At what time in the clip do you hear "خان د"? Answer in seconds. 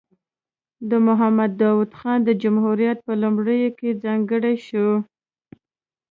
1.99-2.29